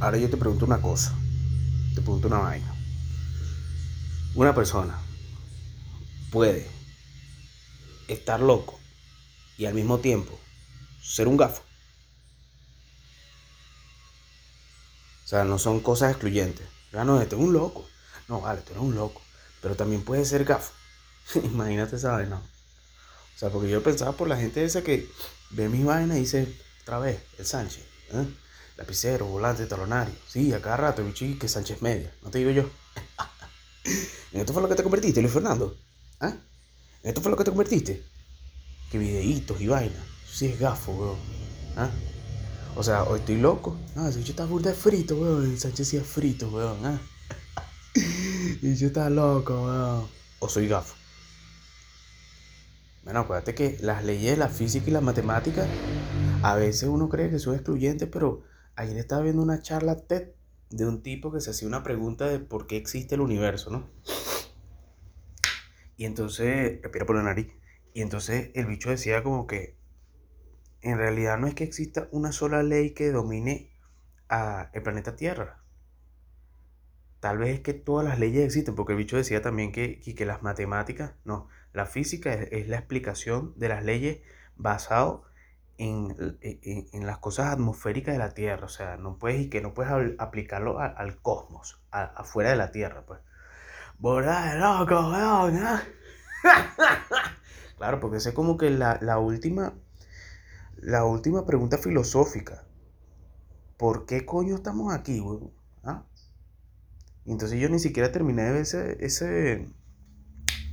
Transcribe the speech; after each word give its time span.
ahora 0.00 0.16
yo 0.16 0.30
te 0.30 0.36
pregunto 0.36 0.64
una 0.64 0.80
cosa. 0.80 1.14
Te 1.94 2.00
pregunto 2.00 2.28
una 2.28 2.38
vaina. 2.38 2.74
Una 4.34 4.54
persona 4.54 4.98
puede 6.30 6.68
estar 8.08 8.40
loco 8.40 8.78
y 9.58 9.66
al 9.66 9.74
mismo 9.74 9.98
tiempo 9.98 10.38
ser 11.02 11.28
un 11.28 11.36
gafo. 11.36 11.62
O 15.24 15.28
sea, 15.28 15.44
no 15.44 15.58
son 15.58 15.80
cosas 15.80 16.12
excluyentes. 16.12 16.66
Ya 16.92 17.04
no, 17.04 17.20
este 17.20 17.36
es 17.36 17.40
un 17.40 17.52
loco. 17.52 17.86
No, 18.28 18.40
vale, 18.40 18.62
tú 18.62 18.72
eres 18.72 18.82
un 18.82 18.94
loco. 18.94 19.20
Pero 19.62 19.76
también 19.76 20.02
puede 20.02 20.24
ser 20.24 20.44
gafo. 20.44 20.72
Imagínate 21.44 21.96
esa 21.96 22.12
vaina. 22.12 22.36
O 22.36 23.38
sea, 23.38 23.50
porque 23.50 23.68
yo 23.68 23.82
pensaba 23.82 24.12
por 24.12 24.28
la 24.28 24.36
gente 24.36 24.64
esa 24.64 24.82
que 24.82 25.08
ve 25.50 25.68
mis 25.68 25.84
vainas 25.84 26.16
y 26.16 26.20
dice, 26.20 26.60
otra 26.82 26.98
vez, 26.98 27.22
el 27.38 27.46
Sánchez. 27.46 27.84
¿eh? 28.12 28.26
Lapicero, 28.80 29.26
volante, 29.26 29.66
talonario. 29.66 30.14
Sí, 30.26 30.54
a 30.54 30.62
cada 30.62 30.78
rato, 30.78 31.04
bicho, 31.04 31.26
que 31.38 31.48
Sánchez 31.48 31.82
media. 31.82 32.10
No 32.22 32.30
te 32.30 32.38
digo 32.38 32.50
yo. 32.50 32.62
¿En 34.32 34.40
esto 34.40 34.54
fue 34.54 34.62
lo 34.62 34.70
que 34.70 34.74
te 34.74 34.82
convertiste, 34.82 35.20
Luis 35.20 35.34
Fernando? 35.34 35.76
¿Ah? 36.18 36.34
¿En 37.02 37.08
esto 37.10 37.20
fue 37.20 37.30
lo 37.30 37.36
que 37.36 37.44
te 37.44 37.50
convertiste? 37.50 38.02
Que 38.90 38.96
videitos 38.96 39.60
y 39.60 39.66
vainas. 39.66 40.02
Sí 40.26 40.46
es 40.46 40.58
gafo, 40.58 40.92
weón. 40.92 41.18
¿Ah? 41.76 41.90
O 42.74 42.82
sea, 42.82 43.02
hoy 43.02 43.18
estoy 43.18 43.36
loco. 43.36 43.76
Ah, 43.96 44.10
si 44.10 44.24
yo 44.24 44.30
está 44.30 44.46
burda 44.46 44.72
frito, 44.72 45.16
weón. 45.16 45.58
Sánchez 45.58 45.86
sí 45.86 45.96
es 45.98 46.06
frito, 46.06 46.48
weón. 46.48 46.78
¿ah? 46.86 46.98
y 48.62 48.76
yo 48.76 48.86
está 48.86 49.10
loco, 49.10 49.62
weón. 49.62 50.08
O 50.38 50.48
soy 50.48 50.68
gafo. 50.68 50.94
Bueno, 53.04 53.20
acuérdate 53.20 53.54
que 53.54 53.76
las 53.82 54.04
leyes 54.04 54.38
la 54.38 54.48
física 54.48 54.88
y 54.88 54.90
la 54.90 55.02
matemática, 55.02 55.66
a 56.42 56.54
veces 56.54 56.88
uno 56.88 57.10
cree 57.10 57.28
que 57.28 57.38
son 57.38 57.54
excluyentes, 57.54 58.08
pero 58.10 58.48
ayer 58.80 58.96
estaba 58.96 59.22
viendo 59.22 59.42
una 59.42 59.60
charla 59.60 59.96
TED 59.96 60.30
de 60.70 60.86
un 60.86 61.02
tipo 61.02 61.30
que 61.30 61.40
se 61.40 61.50
hacía 61.50 61.68
una 61.68 61.82
pregunta 61.82 62.26
de 62.28 62.38
por 62.38 62.66
qué 62.66 62.76
existe 62.76 63.14
el 63.14 63.20
universo, 63.20 63.70
¿no? 63.70 63.90
Y 65.96 66.06
entonces, 66.06 66.80
respira 66.80 67.04
por 67.04 67.16
la 67.16 67.22
nariz. 67.22 67.48
Y 67.92 68.00
entonces 68.00 68.50
el 68.54 68.66
bicho 68.66 68.88
decía 68.88 69.22
como 69.22 69.46
que 69.46 69.76
en 70.80 70.96
realidad 70.96 71.36
no 71.38 71.46
es 71.46 71.54
que 71.54 71.64
exista 71.64 72.08
una 72.10 72.32
sola 72.32 72.62
ley 72.62 72.92
que 72.92 73.10
domine 73.10 73.70
a 74.30 74.70
el 74.72 74.82
planeta 74.82 75.14
Tierra. 75.14 75.62
Tal 77.18 77.36
vez 77.36 77.50
es 77.56 77.60
que 77.60 77.74
todas 77.74 78.06
las 78.06 78.18
leyes 78.18 78.46
existen, 78.46 78.74
porque 78.74 78.92
el 78.92 78.98
bicho 78.98 79.18
decía 79.18 79.42
también 79.42 79.72
que, 79.72 80.00
que, 80.00 80.24
las 80.24 80.42
matemáticas, 80.42 81.12
no, 81.24 81.48
la 81.74 81.84
física 81.84 82.32
es, 82.32 82.66
la 82.66 82.78
explicación 82.78 83.52
de 83.56 83.68
las 83.68 83.84
leyes 83.84 84.20
basado 84.56 85.24
en, 85.80 86.14
en, 86.42 87.06
las 87.06 87.18
cosas 87.18 87.46
atmosféricas 87.46 88.12
de 88.12 88.18
la 88.18 88.34
Tierra. 88.34 88.66
O 88.66 88.68
sea, 88.68 88.98
no 88.98 89.16
puedes 89.16 89.40
y 89.40 89.48
que 89.48 89.62
no 89.62 89.72
puedes 89.72 89.92
aplicarlo 90.18 90.78
al 90.78 91.20
cosmos, 91.22 91.80
afuera 91.90 92.50
de 92.50 92.56
la 92.56 92.70
Tierra, 92.70 93.04
pues. 93.06 93.20
Borda 93.98 94.52
de 94.52 94.58
loco, 94.58 95.10
weón, 95.10 95.60
claro, 97.78 98.00
porque 98.00 98.16
esa 98.18 98.30
es 98.30 98.34
como 98.34 98.56
que 98.56 98.70
la, 98.70 98.98
la 99.00 99.18
última. 99.18 99.74
La 100.76 101.04
última 101.04 101.44
pregunta 101.44 101.78
filosófica. 101.78 102.64
¿Por 103.76 104.06
qué 104.06 104.24
coño 104.26 104.56
estamos 104.56 104.94
aquí, 104.94 105.20
weón? 105.20 105.52
¿Ah? 105.82 106.04
Entonces 107.24 107.58
yo 107.58 107.68
ni 107.68 107.78
siquiera 107.78 108.12
terminé 108.12 108.42
de 108.42 108.52
ver 108.52 108.62
ese, 108.62 109.04
ese, 109.04 109.68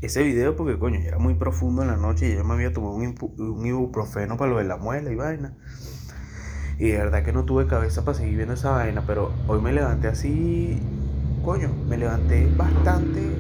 ese 0.02 0.24
video 0.24 0.56
porque, 0.56 0.78
coño, 0.78 1.00
era 1.00 1.18
muy 1.18 1.34
profundo 1.34 1.82
en 1.82 1.88
la 1.88 1.98
noche 1.98 2.30
y 2.30 2.36
yo 2.36 2.44
me 2.44 2.54
había 2.54 2.72
tomado 2.72 2.94
un, 2.94 3.16
un 3.40 3.66
ibuprofeno 3.66 4.38
para 4.38 4.52
lo 4.52 4.58
de 4.58 4.66
la 4.66 4.78
muela 4.78 5.12
y 5.12 5.16
vaina. 5.16 5.58
Y 6.78 6.90
de 6.90 6.98
verdad 6.98 7.24
que 7.24 7.34
no 7.34 7.46
tuve 7.46 7.66
cabeza 7.66 8.06
para 8.06 8.18
seguir 8.18 8.36
viendo 8.36 8.54
esa 8.54 8.72
vaina, 8.72 9.04
pero 9.08 9.34
hoy 9.48 9.60
me 9.62 9.74
levanté 9.74 10.10
así, 10.10 10.80
coño, 11.44 11.74
me 11.88 11.98
levanté 11.98 12.46
bastante 12.56 13.36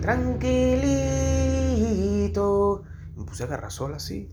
tranquilito. 0.00 2.84
Me 3.14 3.24
puse 3.24 3.42
a 3.42 3.46
agarrar 3.46 3.70
sol 3.70 3.92
así. 3.92 4.30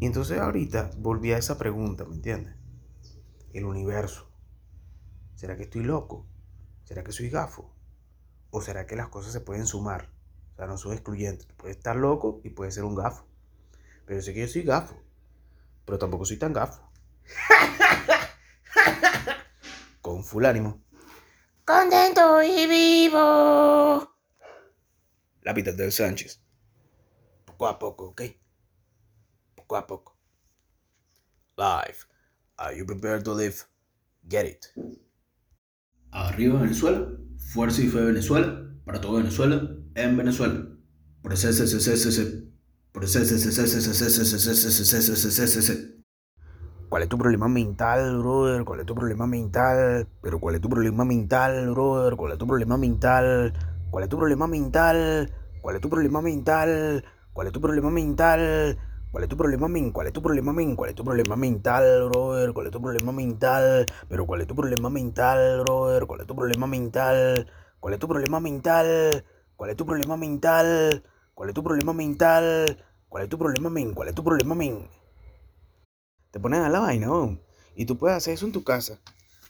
Y 0.00 0.06
entonces 0.06 0.40
ahorita 0.40 0.92
volví 0.96 1.32
a 1.32 1.38
esa 1.38 1.58
pregunta, 1.58 2.06
¿me 2.06 2.14
entiendes? 2.14 2.54
El 3.52 3.66
universo. 3.66 4.30
¿Será 5.34 5.58
que 5.58 5.64
estoy 5.64 5.82
loco? 5.82 6.26
¿Será 6.84 7.04
que 7.04 7.12
soy 7.12 7.28
gafo? 7.28 7.74
¿O 8.50 8.62
será 8.62 8.86
que 8.86 8.96
las 8.96 9.08
cosas 9.08 9.34
se 9.34 9.40
pueden 9.40 9.66
sumar? 9.66 10.13
O 10.54 10.56
sea, 10.56 10.66
no 10.66 10.78
son 10.78 10.92
excluyentes. 10.92 11.46
Puede 11.56 11.72
estar 11.72 11.96
loco 11.96 12.40
y 12.44 12.50
puede 12.50 12.70
ser 12.70 12.84
un 12.84 12.94
gafo. 12.94 13.26
Pero 14.06 14.20
yo 14.20 14.22
sé 14.22 14.32
que 14.32 14.40
yo 14.40 14.48
soy 14.48 14.62
gafo. 14.62 14.96
Pero 15.84 15.98
tampoco 15.98 16.24
soy 16.24 16.36
tan 16.36 16.52
gafo. 16.52 16.88
Con 20.00 20.22
full 20.22 20.44
ánimo. 20.44 20.80
Contento 21.64 22.42
y 22.42 22.66
vivo. 22.66 24.16
La 25.42 25.52
vida 25.52 25.72
del 25.72 25.92
Sánchez. 25.92 26.40
Poco 27.44 27.66
a 27.66 27.78
poco, 27.78 28.06
¿ok? 28.10 28.22
Poco 29.56 29.76
a 29.76 29.86
poco. 29.86 30.16
Life. 31.56 32.06
Are 32.56 32.76
you 32.76 32.86
prepared 32.86 33.24
to 33.24 33.34
live? 33.34 33.56
Get 34.28 34.46
it. 34.46 34.66
Arriba 36.12 36.60
Venezuela, 36.60 37.08
fuerza 37.52 37.82
y 37.82 37.88
fe 37.88 38.00
Venezuela, 38.00 38.70
para 38.84 39.00
todo 39.00 39.16
Venezuela, 39.16 39.60
en 39.94 40.16
Venezuela. 40.16 40.66
¿Cuál 46.88 47.02
es 47.02 47.08
tu 47.08 47.18
problema 47.18 47.48
mental, 47.48 48.18
brother? 48.18 48.64
¿Cuál 48.64 48.80
es 48.80 48.86
tu 48.86 48.94
problema 48.94 49.26
mental? 49.26 50.06
Pero 50.22 50.38
¿cuál 50.38 50.54
es 50.56 50.60
tu 50.60 50.68
problema 50.68 51.04
mental, 51.04 51.70
brother? 51.70 52.16
¿Cuál 52.16 52.32
es 52.32 52.38
tu 52.38 52.46
problema 52.46 52.76
mental? 52.76 53.52
¿Cuál 53.90 54.04
es 54.04 54.10
tu 54.10 54.18
problema 54.18 54.46
mental? 54.46 55.32
¿Cuál 55.60 55.76
es 55.76 55.80
tu 55.80 55.90
problema 55.90 56.20
mental? 56.22 57.04
¿Cuál 57.32 57.46
es 57.46 57.52
tu 57.52 57.60
problema 57.60 57.90
mental? 57.90 58.78
¿Cuál 59.10 59.24
es 59.24 59.28
tu 59.28 59.36
problema 59.36 59.68
men? 59.68 59.92
¿Cuál 59.92 60.06
es 60.08 60.12
tu 60.12 60.22
problema 60.22 60.52
men? 60.52 60.76
¿Cuál 60.76 60.90
es 60.90 60.96
tu 60.96 61.04
problema 61.04 61.36
mental, 61.36 62.08
brother? 62.08 62.52
¿Cuál 62.52 62.66
es 62.66 62.72
tu 62.72 62.80
problema 62.82 63.12
mental? 63.12 63.86
Pero 64.08 64.26
¿cuál 64.26 64.40
es 64.40 64.46
tu 64.46 64.54
problema 64.56 64.90
mental, 64.90 65.60
brother? 65.64 66.06
¿Cuál 66.06 66.20
es 66.20 66.26
tu 66.26 66.36
problema 66.36 66.66
mental? 66.66 67.46
¿Cuál 67.80 67.94
es 67.94 68.00
tu 68.00 68.08
problema 68.08 68.40
mental? 68.40 69.24
¿Cuál 69.56 69.70
es 69.70 69.76
tu 69.76 69.86
problema 69.86 70.16
mental? 70.16 71.04
¿Cuál 71.34 71.50
es 71.50 71.54
tu 71.54 71.62
problema 71.62 71.92
mental? 71.92 72.84
¿Cuál 73.08 73.24
es 73.24 73.28
tu 73.28 73.38
problema 73.38 73.70
mental? 73.70 73.94
¿Cuál 73.94 74.08
es 74.08 74.14
tu 74.14 74.24
problema 74.24 74.54
mental? 74.54 74.90
Te 76.30 76.40
pones 76.40 76.60
a 76.60 76.68
la 76.68 76.80
vaina, 76.80 77.06
¿no? 77.06 77.38
Y 77.76 77.86
tú 77.86 77.96
puedes 77.96 78.16
hacer 78.16 78.34
eso 78.34 78.46
en 78.46 78.52
tu 78.52 78.64
casa. 78.64 78.98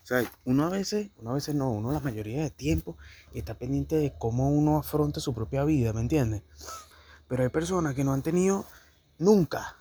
O 0.03 0.07
sea, 0.07 0.23
uno 0.45 0.67
a 0.67 0.69
veces, 0.69 1.11
uno 1.17 1.31
a 1.31 1.35
veces 1.35 1.55
no, 1.55 1.71
uno 1.71 1.91
la 1.91 2.01
mayoría 2.01 2.43
de 2.43 2.51
tiempo 2.51 2.99
está 3.33 3.55
pendiente 3.55 3.97
de 3.97 4.13
cómo 4.19 4.51
uno 4.51 4.77
afronta 4.77 5.19
su 5.19 5.33
propia 5.33 5.65
vida, 5.65 5.95
¿me 5.95 6.03
entiendes? 6.03 6.43
Pero 7.27 7.43
hay 7.43 7.49
personas 7.49 7.95
que 7.95 8.05
no 8.05 8.13
han 8.13 8.23
tenido 8.23 8.67
nunca 9.19 9.77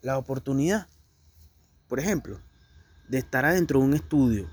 la 0.00 0.16
oportunidad, 0.16 0.88
por 1.88 2.00
ejemplo, 2.00 2.40
de 3.08 3.18
estar 3.18 3.44
adentro 3.44 3.80
de 3.80 3.84
un 3.84 3.94
estudio. 3.94 4.48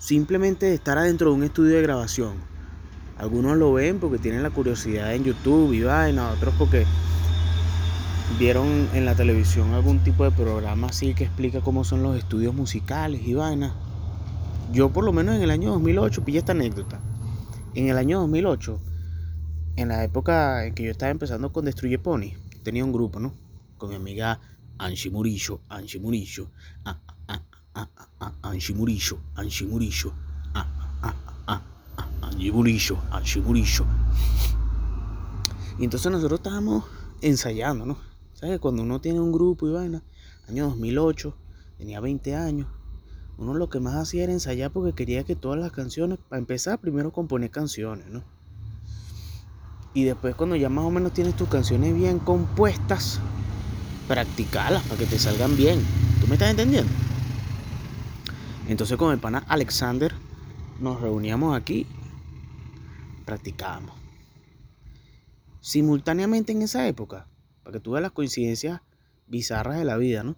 Simplemente 0.00 0.64
de 0.64 0.74
estar 0.74 0.96
adentro 0.96 1.28
de 1.28 1.36
un 1.36 1.44
estudio 1.44 1.76
de 1.76 1.82
grabación. 1.82 2.57
Algunos 3.18 3.56
lo 3.56 3.72
ven 3.72 3.98
porque 3.98 4.18
tienen 4.18 4.42
la 4.42 4.50
curiosidad 4.50 5.14
en 5.14 5.24
YouTube 5.24 5.72
y 5.72 5.82
vaina, 5.82 6.30
otros 6.30 6.54
porque 6.56 6.86
vieron 8.38 8.88
en 8.94 9.04
la 9.04 9.14
televisión 9.14 9.72
algún 9.72 9.98
tipo 10.00 10.22
de 10.22 10.30
programa 10.30 10.88
así 10.88 11.14
que 11.14 11.24
explica 11.24 11.60
cómo 11.60 11.82
son 11.82 12.02
los 12.02 12.16
estudios 12.16 12.54
musicales 12.54 13.22
y 13.26 13.34
vaina. 13.34 13.74
Yo 14.72 14.90
por 14.90 15.04
lo 15.04 15.12
menos 15.12 15.34
en 15.34 15.42
el 15.42 15.50
año 15.50 15.70
2008 15.70 16.24
pillé 16.24 16.38
esta 16.38 16.52
anécdota. 16.52 17.00
En 17.74 17.88
el 17.88 17.96
año 17.96 18.20
2008, 18.20 18.80
en 19.76 19.88
la 19.88 20.04
época 20.04 20.66
en 20.66 20.74
que 20.74 20.84
yo 20.84 20.90
estaba 20.90 21.10
empezando 21.10 21.52
con 21.52 21.64
Destruye 21.64 21.98
Pony, 21.98 22.34
tenía 22.62 22.84
un 22.84 22.92
grupo, 22.92 23.18
¿no? 23.18 23.32
Con 23.78 23.90
mi 23.90 23.96
amiga 23.96 24.40
Angie 24.78 25.10
Murillo, 25.10 25.60
Angie 25.68 26.00
Murillo, 26.00 26.50
ah, 26.84 26.98
ah, 27.28 27.42
ah, 27.74 27.88
ah, 28.20 28.32
Angie 28.42 28.74
Murillo, 28.74 29.18
Angie 29.34 29.66
Murillo, 29.66 30.12
Angie 32.28 32.52
Murillo. 32.52 33.86
Y 35.78 35.84
entonces 35.84 36.10
nosotros 36.10 36.40
estábamos 36.40 36.84
ensayando, 37.20 37.86
¿no? 37.86 37.98
¿Sabes? 38.34 38.58
Cuando 38.60 38.82
uno 38.82 39.00
tiene 39.00 39.20
un 39.20 39.32
grupo 39.32 39.68
y 39.68 39.72
vaina, 39.72 40.02
año 40.48 40.68
2008, 40.68 41.34
tenía 41.78 42.00
20 42.00 42.36
años, 42.36 42.66
uno 43.36 43.54
lo 43.54 43.68
que 43.68 43.78
más 43.78 43.94
hacía 43.94 44.24
era 44.24 44.32
ensayar 44.32 44.72
porque 44.72 44.92
quería 44.92 45.24
que 45.24 45.36
todas 45.36 45.60
las 45.60 45.70
canciones, 45.70 46.18
para 46.28 46.40
empezar, 46.40 46.80
primero 46.80 47.12
componer 47.12 47.50
canciones, 47.50 48.06
¿no? 48.08 48.22
Y 49.94 50.04
después 50.04 50.34
cuando 50.34 50.56
ya 50.56 50.68
más 50.68 50.84
o 50.84 50.90
menos 50.90 51.12
tienes 51.12 51.36
tus 51.36 51.48
canciones 51.48 51.94
bien 51.94 52.18
compuestas, 52.18 53.20
practicalas 54.06 54.82
para 54.84 54.98
que 54.98 55.06
te 55.06 55.18
salgan 55.18 55.56
bien. 55.56 55.80
¿Tú 56.20 56.26
me 56.26 56.34
estás 56.34 56.50
entendiendo? 56.50 56.90
Entonces 58.68 58.96
con 58.96 59.12
el 59.12 59.18
pana 59.18 59.44
Alexander 59.48 60.12
nos 60.80 61.00
reuníamos 61.00 61.56
aquí, 61.56 61.86
practicábamos. 63.28 63.94
Simultáneamente 65.60 66.52
en 66.52 66.62
esa 66.62 66.88
época, 66.88 67.28
para 67.62 67.74
que 67.74 67.80
tú 67.80 67.90
veas 67.90 68.00
las 68.00 68.12
coincidencias 68.12 68.80
bizarras 69.26 69.76
de 69.76 69.84
la 69.84 69.98
vida, 69.98 70.22
¿no? 70.22 70.34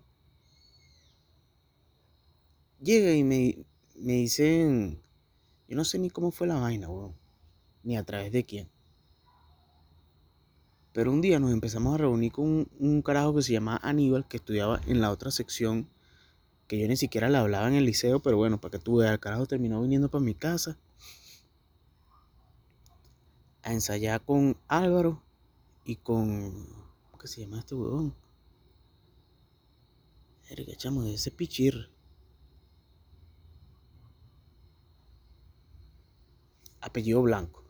Llega 2.82 3.12
y 3.12 3.22
me, 3.22 3.64
me 3.94 4.14
dicen, 4.14 5.00
yo 5.69 5.76
no 5.76 5.84
sé 5.84 6.00
ni 6.00 6.10
cómo 6.10 6.32
fue 6.32 6.48
la 6.48 6.58
vaina, 6.58 6.88
weón, 6.88 7.14
ni 7.84 7.96
a 7.96 8.02
través 8.02 8.32
de 8.32 8.44
quién. 8.44 8.69
Pero 10.92 11.12
un 11.12 11.20
día 11.20 11.38
nos 11.38 11.52
empezamos 11.52 11.94
a 11.94 11.98
reunir 11.98 12.32
con 12.32 12.69
un, 12.76 13.02
carajo 13.02 13.37
que 13.37 13.42
se 13.42 13.52
llamaba 13.52 13.78
Aníbal, 13.84 14.26
que 14.26 14.38
estudiaba 14.38 14.81
en 14.88 15.00
la 15.00 15.12
otra 15.12 15.31
sección, 15.31 15.88
que 16.66 16.81
yo 16.81 16.88
ni 16.88 16.96
siquiera 16.96 17.28
le 17.28 17.38
hablaba 17.38 17.69
en 17.69 17.75
el 17.75 17.84
liceo, 17.84 18.19
pero 18.19 18.37
bueno, 18.37 18.60
para 18.60 18.72
que 18.72 18.78
tú 18.81 18.96
veas, 18.96 19.12
el 19.12 19.20
carajo 19.20 19.46
terminó 19.46 19.81
viniendo 19.81 20.10
para 20.10 20.25
mi 20.25 20.34
casa 20.34 20.76
a 23.62 23.73
ensayar 23.73 24.23
con 24.25 24.57
Álvaro 24.69 25.23
y 25.85 25.97
con. 25.97 26.67
¿Cómo 27.11 27.27
se 27.27 27.43
llama 27.43 27.59
este 27.59 27.75
huevón? 27.75 28.15
Erika, 30.49 30.75
chamo, 30.77 31.03
de 31.03 31.15
ese 31.15 31.31
pichir. 31.31 31.91
Apellido 36.81 37.23
blanco. 37.23 37.62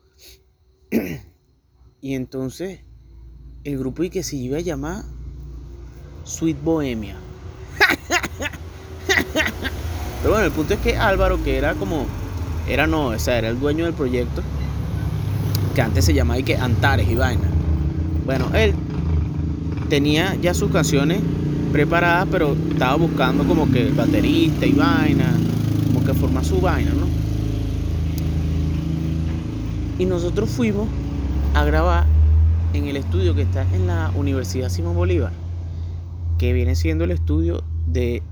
y 2.01 2.15
entonces 2.15 2.81
el 3.63 3.77
grupo 3.77 4.03
y 4.03 4.09
que 4.09 4.23
se 4.23 4.35
iba 4.37 4.57
a 4.57 4.61
llamar 4.61 5.03
Sweet 6.23 6.61
Bohemia. 6.63 7.17
Pero 10.21 10.33
bueno, 10.33 10.45
el 10.45 10.51
punto 10.51 10.73
es 10.73 10.79
que 10.79 10.97
Álvaro, 10.97 11.43
que 11.43 11.57
era 11.57 11.75
como, 11.75 12.05
era 12.67 12.87
no, 12.87 13.07
o 13.07 13.19
sea, 13.19 13.37
era 13.37 13.49
el 13.49 13.59
dueño 13.59 13.85
del 13.85 13.93
proyecto, 13.93 14.41
que 15.73 15.81
antes 15.81 16.05
se 16.05 16.13
llamaba 16.13 16.39
y 16.39 16.43
que 16.43 16.57
Antares 16.57 17.09
y 17.09 17.15
vaina. 17.15 17.47
Bueno, 18.25 18.45
él 18.53 18.73
tenía 19.89 20.35
ya 20.41 20.53
sus 20.53 20.71
canciones 20.71 21.19
preparadas, 21.71 22.27
pero 22.31 22.55
estaba 22.69 22.95
buscando 22.95 23.45
como 23.45 23.71
que 23.71 23.89
baterista 23.91 24.65
y 24.65 24.73
vaina, 24.73 25.33
como 25.87 26.05
que 26.05 26.13
forma 26.13 26.43
su 26.43 26.59
vaina, 26.59 26.91
¿no? 26.91 27.07
Y 29.97 30.05
nosotros 30.05 30.49
fuimos 30.49 30.87
a 31.53 31.63
grabar 31.63 32.05
en 32.73 32.87
el 32.87 32.97
estudio 32.97 33.35
que 33.35 33.43
está 33.43 33.63
en 33.73 33.87
la 33.87 34.11
Universidad 34.15 34.69
Simón 34.69 34.95
Bolívar, 34.95 35.31
que 36.37 36.53
viene 36.53 36.75
siendo 36.75 37.03
el 37.03 37.11
estudio 37.11 37.63
de 37.87 38.23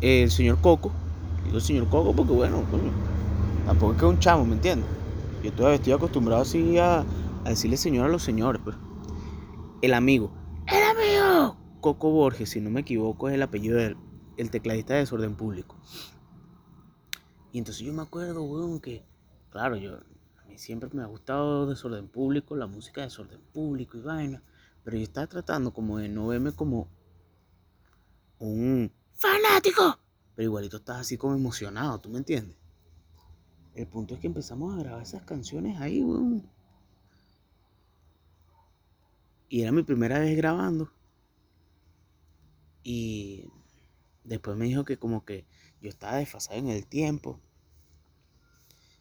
el 0.00 0.30
señor 0.30 0.58
Coco. 0.60 0.92
Digo 1.44 1.60
señor 1.60 1.88
Coco 1.88 2.12
porque 2.12 2.32
bueno, 2.32 2.62
tampoco 3.66 3.92
es 3.92 3.98
que 3.98 4.06
es 4.06 4.12
un 4.12 4.18
chamo, 4.18 4.44
¿me 4.44 4.54
entiendes? 4.54 4.88
Yo 5.46 5.52
todavía 5.52 5.76
estoy 5.76 5.92
acostumbrado 5.92 6.42
así 6.42 6.76
a, 6.78 7.04
decirle 7.44 7.76
señor 7.76 8.06
a 8.06 8.08
los 8.08 8.24
señores, 8.24 8.60
pero 8.64 8.76
pues. 8.78 9.16
el 9.80 9.94
amigo, 9.94 10.32
el 10.66 10.82
amigo 10.82 11.56
Coco 11.80 12.10
Borges, 12.10 12.50
si 12.50 12.60
no 12.60 12.68
me 12.68 12.80
equivoco, 12.80 13.28
es 13.28 13.36
el 13.36 13.42
apellido 13.42 13.76
del 13.76 13.96
el 14.38 14.50
tecladista 14.50 14.94
de 14.94 15.00
desorden 15.00 15.36
público. 15.36 15.76
Y 17.52 17.58
entonces 17.58 17.86
yo 17.86 17.92
me 17.92 18.02
acuerdo, 18.02 18.42
weón, 18.42 18.80
que, 18.80 19.04
claro, 19.50 19.76
yo 19.76 20.00
siempre 20.56 20.90
me 20.92 21.02
ha 21.02 21.06
gustado 21.06 21.68
desorden 21.68 22.08
público, 22.08 22.56
la 22.56 22.66
música 22.66 23.02
de 23.02 23.06
desorden 23.06 23.40
público 23.52 23.96
y 23.96 24.00
vaina. 24.00 24.42
Pero 24.82 24.96
yo 24.96 25.04
estaba 25.04 25.28
tratando 25.28 25.72
como 25.72 25.98
de 25.98 26.08
no 26.08 26.26
verme 26.26 26.50
como 26.50 26.88
un 28.40 28.92
fanático. 29.14 29.96
Pero 30.34 30.44
igualito 30.44 30.78
estás 30.78 31.02
así 31.02 31.16
como 31.16 31.36
emocionado, 31.36 32.00
¿tú 32.00 32.08
me 32.08 32.18
entiendes? 32.18 32.56
El 33.76 33.86
punto 33.86 34.14
es 34.14 34.20
que 34.20 34.26
empezamos 34.26 34.74
a 34.74 34.78
grabar 34.78 35.02
esas 35.02 35.22
canciones 35.24 35.78
ahí, 35.78 36.02
weón. 36.02 36.48
Y 39.50 39.60
era 39.60 39.70
mi 39.70 39.82
primera 39.82 40.18
vez 40.18 40.34
grabando. 40.34 40.90
Y 42.82 43.50
después 44.24 44.56
me 44.56 44.64
dijo 44.64 44.84
que 44.84 44.98
como 44.98 45.26
que 45.26 45.44
yo 45.82 45.90
estaba 45.90 46.16
desfasado 46.16 46.58
en 46.58 46.68
el 46.68 46.86
tiempo 46.86 47.38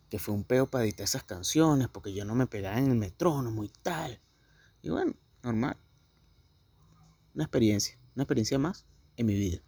que 0.09 0.19
fue 0.19 0.35
un 0.35 0.43
peo 0.43 0.69
para 0.69 0.83
editar 0.83 1.05
esas 1.05 1.23
canciones, 1.23 1.87
porque 1.87 2.13
yo 2.13 2.25
no 2.25 2.35
me 2.35 2.45
pegaba 2.45 2.77
en 2.77 2.91
el 2.91 2.97
metrónomo 2.97 3.63
y 3.63 3.69
tal. 3.81 4.19
Y 4.81 4.89
bueno, 4.89 5.13
normal. 5.41 5.77
Una 7.33 7.45
experiencia, 7.45 7.97
una 8.13 8.23
experiencia 8.23 8.59
más 8.59 8.85
en 9.15 9.25
mi 9.25 9.35
vida. 9.35 9.61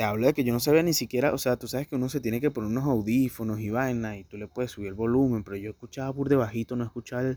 Te 0.00 0.04
hablo 0.04 0.28
de 0.28 0.32
que 0.32 0.44
yo 0.44 0.54
no 0.54 0.60
sabía 0.60 0.82
ni 0.82 0.94
siquiera, 0.94 1.34
o 1.34 1.36
sea, 1.36 1.58
tú 1.58 1.68
sabes 1.68 1.86
que 1.86 1.94
uno 1.94 2.08
se 2.08 2.20
tiene 2.20 2.40
que 2.40 2.50
poner 2.50 2.70
unos 2.70 2.84
audífonos 2.84 3.60
y 3.60 3.68
vaina 3.68 4.16
y 4.16 4.24
tú 4.24 4.38
le 4.38 4.48
puedes 4.48 4.70
subir 4.70 4.88
el 4.88 4.94
volumen, 4.94 5.44
pero 5.44 5.58
yo 5.58 5.68
escuchaba 5.68 6.10
por 6.14 6.30
debajito, 6.30 6.74
no 6.74 6.84
escuchaba 6.84 7.36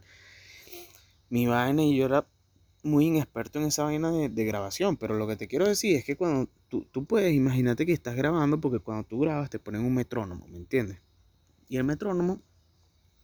mi 1.30 1.46
vaina 1.46 1.84
y 1.84 1.98
yo 1.98 2.06
era 2.06 2.26
muy 2.82 3.08
inexperto 3.08 3.60
en 3.60 3.66
esa 3.66 3.84
vaina 3.84 4.14
de, 4.14 4.30
de, 4.30 4.46
grabación, 4.46 4.96
pero 4.96 5.14
lo 5.16 5.28
que 5.28 5.36
te 5.36 5.50
quiero 5.50 5.68
decir 5.68 5.98
es 5.98 6.06
que 6.06 6.16
cuando 6.16 6.50
tú, 6.70 6.86
tú 6.86 7.04
puedes, 7.04 7.34
imagínate 7.34 7.86
que 7.86 7.92
estás 7.92 8.16
grabando, 8.16 8.62
porque 8.62 8.80
cuando 8.80 9.06
tú 9.10 9.20
grabas 9.20 9.50
te 9.50 9.60
ponen 9.60 9.82
un 9.82 9.94
metrónomo, 9.94 10.48
¿me 10.48 10.56
entiendes? 10.56 11.02
Y 11.68 11.76
el 11.76 11.84
metrónomo, 11.84 12.42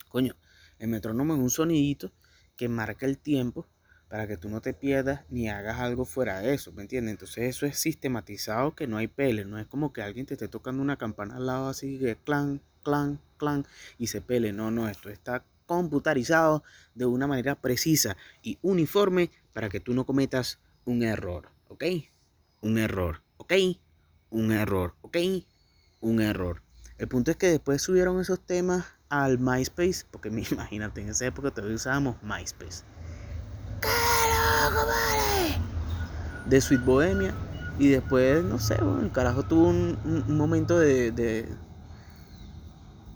coño, 0.09 0.35
el 0.80 0.89
metrónomo 0.89 1.35
es 1.35 1.39
un 1.39 1.50
sonidito 1.50 2.12
que 2.57 2.68
marca 2.68 3.06
el 3.06 3.18
tiempo 3.18 3.69
para 4.09 4.27
que 4.27 4.38
tú 4.38 4.50
no 4.50 4.59
te 4.59 4.73
pierdas 4.73 5.21
ni 5.29 5.50
hagas 5.50 5.79
algo 5.79 6.03
fuera 6.03 6.41
de 6.41 6.53
eso, 6.53 6.71
¿me 6.71 6.81
entiendes? 6.81 7.13
Entonces 7.13 7.56
eso 7.56 7.65
es 7.65 7.77
sistematizado, 7.77 8.75
que 8.75 8.88
no 8.88 8.97
hay 8.97 9.07
pele, 9.07 9.45
no 9.45 9.59
es 9.59 9.67
como 9.67 9.94
que 9.94 10.01
alguien 10.01 10.25
te 10.25 10.33
esté 10.33 10.47
tocando 10.47 10.81
una 10.81 10.97
campana 10.97 11.38
al 11.38 11.45
lado 11.45 11.69
así, 11.69 12.00
que 12.00 12.15
clan, 12.15 12.59
clan, 12.83 13.19
clan, 13.38 13.65
y 14.00 14.07
se 14.07 14.21
pele, 14.21 14.51
no, 14.51 14.71
no, 14.71 14.89
esto 14.89 15.09
está 15.09 15.45
computarizado 15.67 16.63
de 16.95 17.06
una 17.06 17.27
manera 17.27 17.53
precisa 17.53 18.17
y 18.41 18.57
uniforme 18.63 19.29
para 19.53 19.69
que 19.69 19.79
tú 19.79 19.94
no 19.94 20.06
cometas 20.06 20.59
un 20.85 21.03
error, 21.03 21.50
¿ok? 21.67 21.83
Un 22.61 22.79
error, 22.79 23.21
¿ok? 23.38 23.53
Un 24.31 24.51
error, 24.51 24.95
¿ok? 25.01 25.17
Un 26.01 26.21
error. 26.21 26.63
El 26.97 27.07
punto 27.07 27.29
es 27.29 27.38
que 27.38 27.47
después 27.47 27.83
subieron 27.83 28.19
esos 28.19 28.44
temas 28.44 28.85
al 29.09 29.38
MySpace, 29.38 30.06
porque 30.09 30.29
imagínate, 30.51 31.01
en 31.01 31.09
esa 31.09 31.27
época 31.27 31.51
todavía 31.51 31.75
usábamos 31.75 32.15
MySpace. 32.23 32.83
De 36.46 36.62
Sweet 36.62 36.84
Bohemia. 36.84 37.34
Y 37.78 37.88
después, 37.88 38.44
no 38.44 38.60
sé, 38.60 38.76
bueno, 38.76 39.02
el 39.02 39.12
carajo 39.12 39.44
tuvo 39.44 39.70
un, 39.70 39.98
momento 40.28 40.78
de 40.78 41.12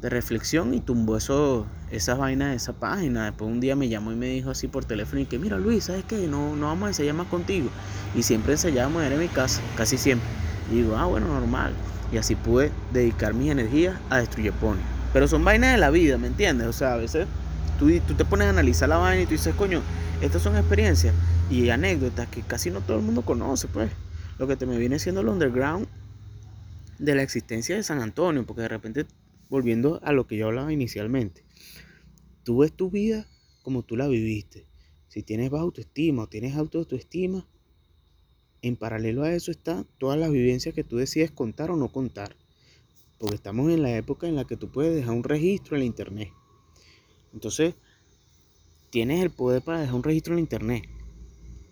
de 0.03 0.09
reflexión 0.09 0.73
y 0.73 0.81
tumbó 0.81 1.15
eso, 1.15 1.65
esas 1.89 2.17
vainas 2.17 2.49
de 2.49 2.57
esa 2.57 2.73
página. 2.73 3.23
Después 3.23 3.49
un 3.49 3.61
día 3.61 3.77
me 3.77 3.87
llamó 3.87 4.11
y 4.11 4.15
me 4.15 4.25
dijo 4.25 4.51
así 4.51 4.67
por 4.67 4.83
teléfono 4.83 5.21
y 5.21 5.25
que 5.25 5.39
mira 5.39 5.57
Luis, 5.57 5.85
¿sabes 5.85 6.03
qué? 6.03 6.27
No, 6.27 6.57
no 6.57 6.65
vamos 6.67 6.87
a 6.87 6.87
ensayar 6.89 7.15
más 7.15 7.27
contigo. 7.27 7.69
Y 8.13 8.23
siempre 8.23 8.51
ensayábamos 8.51 9.01
en 9.01 9.17
mi 9.17 9.29
casa, 9.29 9.61
casi 9.77 9.97
siempre. 9.97 10.27
Y 10.69 10.81
digo, 10.81 10.97
ah, 10.97 11.05
bueno, 11.05 11.27
normal. 11.27 11.71
Y 12.11 12.17
así 12.17 12.35
pude 12.35 12.69
dedicar 12.91 13.33
mis 13.33 13.49
energías 13.49 13.95
a 14.09 14.17
destruir 14.17 14.51
Pony. 14.51 14.75
Pero 15.13 15.29
son 15.29 15.45
vainas 15.45 15.71
de 15.71 15.77
la 15.77 15.89
vida, 15.89 16.17
¿me 16.17 16.27
entiendes? 16.27 16.67
O 16.67 16.73
sea, 16.73 16.95
a 16.95 16.97
veces 16.97 17.25
tú, 17.77 17.89
te 18.15 18.25
pones 18.25 18.47
a 18.47 18.49
analizar 18.51 18.89
la 18.89 18.97
vaina 18.97 19.23
y 19.23 19.25
tú 19.25 19.31
dices, 19.31 19.55
coño, 19.55 19.81
estas 20.21 20.41
son 20.41 20.55
experiencias 20.55 21.13
y 21.49 21.69
anécdotas 21.69 22.27
que 22.27 22.41
casi 22.41 22.71
no 22.71 22.81
todo 22.81 22.97
el 22.97 23.03
mundo 23.03 23.23
conoce, 23.23 23.67
pues. 23.67 23.91
Lo 24.39 24.47
que 24.47 24.55
te 24.55 24.65
me 24.65 24.77
viene 24.77 24.99
siendo 24.99 25.21
el 25.21 25.27
underground 25.27 25.87
de 26.99 27.15
la 27.15 27.21
existencia 27.21 27.75
de 27.75 27.83
San 27.83 28.01
Antonio, 28.01 28.45
porque 28.45 28.63
de 28.63 28.67
repente 28.67 29.05
volviendo 29.49 29.99
a 30.03 30.13
lo 30.13 30.25
que 30.25 30.37
yo 30.37 30.47
hablaba 30.47 30.73
inicialmente, 30.73 31.43
tú 32.43 32.59
ves 32.59 32.73
tu 32.73 32.89
vida 32.89 33.27
como 33.61 33.83
tú 33.83 33.95
la 33.95 34.07
viviste. 34.07 34.65
Si 35.07 35.21
tienes 35.21 35.51
baja 35.51 35.63
autoestima 35.63 36.23
o 36.23 36.27
tienes 36.27 36.55
alta 36.55 36.79
autoestima, 36.79 37.47
en 38.63 38.77
paralelo 38.77 39.23
a 39.23 39.33
eso 39.33 39.51
están 39.51 39.85
todas 39.97 40.17
las 40.17 40.31
vivencias 40.31 40.73
que 40.73 40.83
tú 40.83 40.97
decides 40.97 41.31
contar 41.31 41.69
o 41.69 41.75
no 41.75 41.89
contar. 41.89 42.35
Porque 43.19 43.35
estamos 43.35 43.71
en 43.71 43.83
la 43.83 43.95
época 43.95 44.27
en 44.27 44.35
la 44.35 44.45
que 44.45 44.57
tú 44.57 44.71
puedes 44.71 44.95
dejar 44.95 45.13
un 45.13 45.23
registro 45.23 45.75
en 45.75 45.81
la 45.81 45.85
internet. 45.85 46.29
Entonces, 47.33 47.75
tienes 48.89 49.21
el 49.21 49.31
poder 49.31 49.61
para 49.61 49.79
dejar 49.79 49.95
un 49.95 50.03
registro 50.03 50.33
en 50.33 50.39
internet. 50.39 50.83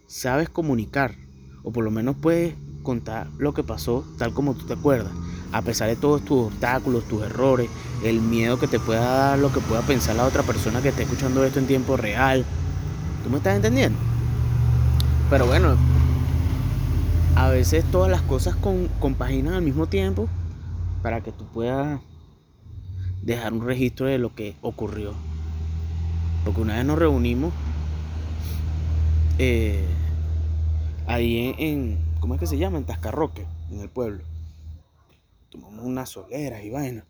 Sabes 0.08 0.50
comunicar. 0.50 1.16
O 1.64 1.72
por 1.72 1.84
lo 1.84 1.92
menos 1.92 2.16
puedes 2.20 2.56
contar 2.82 3.28
lo 3.38 3.54
que 3.54 3.64
pasó 3.64 4.04
tal 4.18 4.34
como 4.34 4.56
tú 4.56 4.66
te 4.66 4.74
acuerdas 4.74 5.14
a 5.52 5.62
pesar 5.62 5.90
de 5.90 5.96
todos 5.96 6.24
tus 6.24 6.48
obstáculos, 6.48 7.04
tus 7.06 7.24
errores, 7.24 7.70
el 8.04 8.22
miedo 8.22 8.58
que 8.60 8.68
te 8.68 8.80
pueda 8.80 9.02
dar 9.02 9.40
lo 9.40 9.52
que 9.52 9.60
pueda 9.60 9.82
pensar 9.82 10.16
la 10.16 10.26
otra 10.26 10.44
persona 10.44 10.82
que 10.82 10.90
esté 10.90 11.04
escuchando 11.04 11.44
esto 11.44 11.60
en 11.60 11.68
tiempo 11.68 11.98
real. 11.98 12.46
¿Tú 13.24 13.30
me 13.30 13.38
estás 13.38 13.56
entendiendo? 13.56 13.98
Pero 15.30 15.46
bueno, 15.46 15.76
a 17.36 17.50
veces 17.50 17.84
todas 17.92 18.10
las 18.10 18.22
cosas 18.22 18.56
con, 18.56 18.88
compaginan 19.00 19.54
al 19.54 19.62
mismo 19.62 19.88
tiempo 19.88 20.28
para 21.02 21.22
que 21.22 21.32
tú 21.32 21.46
puedas 21.46 22.02
dejar 23.22 23.54
un 23.54 23.66
registro 23.66 24.08
de 24.08 24.18
lo 24.18 24.34
que 24.34 24.56
ocurrió. 24.62 25.14
Porque 26.44 26.62
una 26.62 26.76
vez 26.76 26.86
nos 26.86 26.98
reunimos 26.98 27.54
eh, 29.38 29.86
ahí 31.08 31.56
en, 31.58 32.00
¿cómo 32.20 32.36
es 32.36 32.40
que 32.40 32.48
se 32.48 32.58
llama? 32.58 32.78
En 32.78 32.86
Tascarroque, 32.86 33.46
en 33.72 33.80
el 33.80 33.90
pueblo 33.90 34.24
tomamos 35.52 35.86
unas 35.86 36.10
soleras 36.10 36.64
y 36.64 36.70
vaina. 36.70 37.06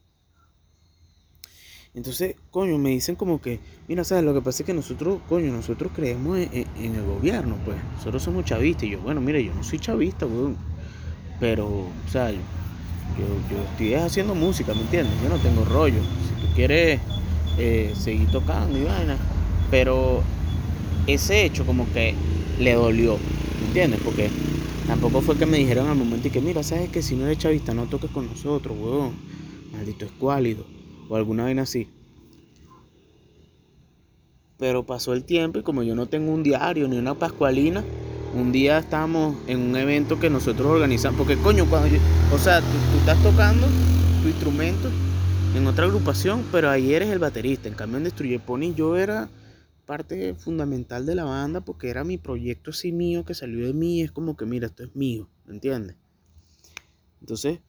Entonces, 1.94 2.36
coño, 2.52 2.78
me 2.78 2.90
dicen 2.90 3.16
como 3.16 3.42
que, 3.42 3.60
mira, 3.88 4.04
¿sabes? 4.04 4.24
Lo 4.24 4.34
que 4.34 4.42
pasa 4.42 4.64
es 4.64 4.66
que 4.66 4.74
nosotros, 4.74 5.20
coño, 5.28 5.52
nosotros 5.52 5.92
creemos 5.94 6.38
en, 6.40 6.96
el 6.96 7.06
gobierno, 7.06 7.58
pues. 7.66 7.78
Nosotros 7.98 8.24
somos 8.24 8.46
chavistas. 8.46 8.84
Y 8.84 8.92
yo, 8.92 9.02
bueno, 9.02 9.22
mire, 9.22 9.44
yo 9.44 9.54
no 9.54 9.64
soy 9.64 9.80
chavista, 9.80 10.26
weón. 10.26 10.58
Pero, 11.40 11.68
o 11.68 12.10
sea, 12.10 12.32
Yo, 12.32 12.38
yo 13.50 13.62
estoy 13.72 13.94
haciendo 13.96 14.34
música, 14.34 14.74
¿me 14.74 14.82
entiendes? 14.82 15.14
Yo 15.22 15.30
no 15.30 15.38
tengo 15.38 15.66
rollo. 15.66 16.00
Si 16.02 16.48
tú 16.48 16.54
quieres 16.56 17.02
eh, 17.64 17.94
seguir 17.96 18.28
tocando 18.32 18.76
y 18.76 18.84
vaina. 18.84 19.18
Pero 19.70 20.24
ese 21.06 21.46
hecho 21.46 21.64
como 21.64 21.86
que 21.94 22.16
le 22.60 22.74
dolió, 22.74 23.20
¿me 23.60 23.68
entiendes? 23.68 24.00
Porque 24.04 24.32
tampoco 24.88 25.22
fue 25.22 25.38
que 25.38 25.46
me 25.46 25.58
dijeron 25.58 25.88
al 25.88 25.96
momento 25.96 26.28
y 26.28 26.32
que, 26.32 26.42
mira, 26.42 26.64
sabes 26.64 26.90
que 26.90 27.04
si 27.04 27.16
no 27.16 27.26
eres 27.26 27.38
chavista 27.38 27.76
no 27.76 27.86
toques 27.86 28.10
con 28.10 28.26
nosotros, 28.26 28.76
huevón. 28.76 29.14
Maldito 29.72 30.06
escuálido. 30.06 30.66
O 31.08 31.16
alguna 31.16 31.44
vaina 31.44 31.62
así. 31.62 31.88
Pero 34.58 34.84
pasó 34.84 35.14
el 35.14 35.24
tiempo 35.24 35.60
y 35.60 35.64
como 35.64 35.84
yo 35.84 35.94
no 35.94 36.08
tengo 36.08 36.32
un 36.32 36.42
diario 36.42 36.88
ni 36.88 36.98
una 36.98 37.14
pascualina, 37.14 37.84
un 38.34 38.52
día 38.52 38.80
estábamos 38.80 39.36
en 39.46 39.60
un 39.60 39.76
evento 39.76 40.20
que 40.20 40.32
nosotros 40.32 40.66
organizamos. 40.68 41.20
Porque 41.20 41.38
coño, 41.38 41.68
cuando 41.70 41.90
yo, 41.90 42.00
o 42.34 42.40
sea, 42.40 42.60
tú 42.60 42.98
estás 42.98 43.22
tocando 43.22 43.68
tu 44.24 44.30
instrumento 44.30 44.90
en 45.56 45.68
otra 45.68 45.86
agrupación, 45.86 46.46
pero 46.52 46.70
ahí 46.70 46.94
eres 46.94 47.10
el 47.10 47.20
baterista. 47.20 47.68
En 47.68 47.76
cambio 47.76 47.98
en 47.98 48.06
Destruye 48.06 48.40
Pony 48.40 48.74
yo 48.74 48.96
era 48.96 49.30
parte 49.86 50.34
fundamental 50.36 51.06
de 51.06 51.16
la 51.16 51.26
banda 51.26 51.60
porque 51.62 51.90
era 51.90 52.06
mi 52.06 52.18
proyecto 52.18 52.72
así 52.72 52.92
mío 52.92 53.26
que 53.26 53.34
salió 53.34 53.66
de 53.66 53.74
mí. 53.74 54.02
Es 54.02 54.12
como 54.12 54.38
que, 54.38 54.46
mira, 54.46 54.68
esto 54.68 54.84
es 54.84 54.96
mío, 54.96 55.30
¿me 55.46 55.54
entiendes? 55.54 55.98
Entonces, 57.20 57.60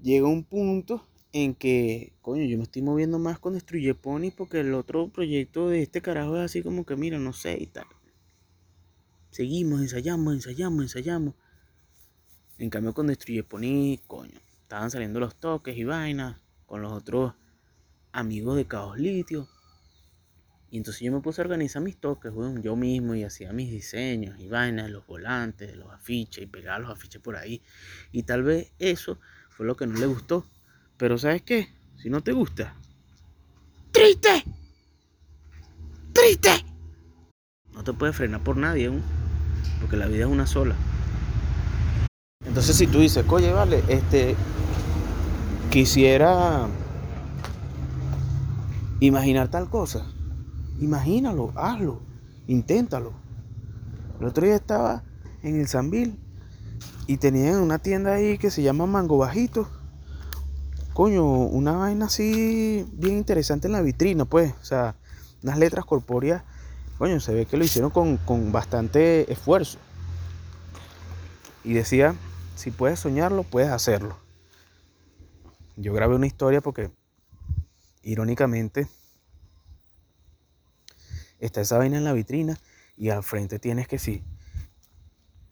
llega 0.00 0.26
un 0.26 0.44
punto 0.44 1.06
en 1.32 1.54
que, 1.54 2.14
coño, 2.22 2.44
yo 2.44 2.56
me 2.56 2.64
estoy 2.64 2.82
moviendo 2.82 3.18
más 3.18 3.38
con 3.38 3.52
Destruye 3.52 3.94
Pony 3.94 4.30
porque 4.34 4.60
el 4.60 4.72
otro 4.72 5.08
proyecto 5.08 5.68
de 5.68 5.82
este 5.82 6.00
carajo 6.00 6.36
es 6.36 6.42
así 6.42 6.62
como 6.62 6.86
que, 6.86 6.96
mira, 6.96 7.18
no 7.18 7.34
sé 7.34 7.58
y 7.60 7.66
tal. 7.66 7.86
Seguimos, 9.30 9.82
ensayamos, 9.82 10.34
ensayamos, 10.34 10.82
ensayamos. 10.82 11.34
En 12.56 12.70
cambio 12.70 12.94
con 12.94 13.08
Destruye 13.08 13.42
Pony, 13.44 13.98
coño, 14.06 14.40
estaban 14.68 14.90
saliendo 14.90 15.18
los 15.18 15.34
toques 15.34 15.78
y 15.78 15.84
vainas 15.84 16.36
con 16.66 16.82
los 16.82 16.92
otros 16.92 17.32
amigos 18.12 18.54
de 18.54 18.66
Caos 18.66 18.98
Litio. 18.98 19.48
Y 20.70 20.76
entonces 20.76 21.00
yo 21.00 21.10
me 21.10 21.22
puse 21.22 21.40
a 21.40 21.44
organizar 21.44 21.80
mis 21.80 21.96
toques, 21.96 22.30
weón, 22.30 22.62
yo 22.62 22.76
mismo 22.76 23.14
y 23.14 23.24
hacía 23.24 23.50
mis 23.54 23.70
diseños 23.70 24.38
y 24.38 24.46
vainas, 24.46 24.90
los 24.90 25.06
volantes, 25.06 25.74
los 25.74 25.90
afiches 25.90 26.44
y 26.44 26.46
pegaba 26.46 26.80
los 26.80 26.90
afiches 26.90 27.18
por 27.22 27.36
ahí. 27.36 27.62
Y 28.12 28.24
tal 28.24 28.42
vez 28.42 28.74
eso 28.78 29.18
fue 29.48 29.64
lo 29.64 29.74
que 29.74 29.86
no 29.86 29.98
le 29.98 30.04
gustó. 30.04 30.44
Pero 30.98 31.16
¿sabes 31.16 31.40
qué? 31.40 31.70
Si 31.96 32.10
no 32.10 32.20
te 32.20 32.32
gusta, 32.32 32.76
triste, 33.90 34.44
triste. 36.12 36.50
No 37.72 37.82
te 37.84 37.94
puedes 37.94 38.14
frenar 38.14 38.44
por 38.44 38.58
nadie, 38.58 38.90
weón, 38.90 39.02
porque 39.80 39.96
la 39.96 40.08
vida 40.08 40.26
es 40.26 40.30
una 40.30 40.46
sola. 40.46 40.76
Entonces 42.44 42.76
si 42.76 42.86
tú 42.86 43.00
dices, 43.00 43.24
oye, 43.28 43.50
vale, 43.50 43.82
este, 43.88 44.36
quisiera 45.70 46.66
imaginar 49.00 49.48
tal 49.48 49.68
cosa 49.68 50.06
Imagínalo, 50.80 51.52
hazlo, 51.56 52.00
inténtalo. 52.46 53.12
El 54.20 54.26
otro 54.26 54.46
día 54.46 54.54
estaba 54.54 55.02
en 55.42 55.60
el 55.60 55.66
Sambil 55.66 56.18
y 57.08 57.16
tenían 57.16 57.56
una 57.56 57.80
tienda 57.80 58.14
ahí 58.14 58.38
que 58.38 58.50
se 58.50 58.62
llama 58.62 58.86
Mango 58.86 59.18
Bajito. 59.18 59.68
Coño, 60.92 61.24
una 61.24 61.72
vaina 61.72 62.06
así 62.06 62.86
bien 62.92 63.18
interesante 63.18 63.66
en 63.66 63.72
la 63.72 63.82
vitrina, 63.82 64.24
pues. 64.24 64.54
O 64.60 64.64
sea, 64.64 64.94
unas 65.42 65.58
letras 65.58 65.84
corpóreas. 65.84 66.42
Coño, 66.96 67.18
se 67.18 67.34
ve 67.34 67.46
que 67.46 67.56
lo 67.56 67.64
hicieron 67.64 67.90
con, 67.90 68.16
con 68.18 68.52
bastante 68.52 69.32
esfuerzo. 69.32 69.78
Y 71.64 71.72
decía, 71.72 72.14
si 72.54 72.70
puedes 72.70 73.00
soñarlo, 73.00 73.42
puedes 73.42 73.70
hacerlo. 73.70 74.16
Yo 75.80 75.92
grabé 75.92 76.16
una 76.16 76.26
historia 76.26 76.60
porque, 76.60 76.90
irónicamente, 78.02 78.88
está 81.38 81.60
esa 81.60 81.78
vaina 81.78 81.98
en 81.98 82.04
la 82.04 82.12
vitrina 82.12 82.58
y 82.96 83.10
al 83.10 83.22
frente 83.22 83.60
tienes 83.60 83.86
que 83.86 84.00
sí, 84.00 84.24